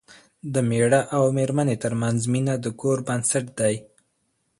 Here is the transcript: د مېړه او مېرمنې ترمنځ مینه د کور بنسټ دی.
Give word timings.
د 0.53 0.55
مېړه 0.69 1.01
او 1.15 1.23
مېرمنې 1.37 1.75
ترمنځ 1.83 2.19
مینه 2.31 2.53
د 2.63 2.67
کور 2.81 2.97
بنسټ 3.07 3.45
دی. 3.59 3.75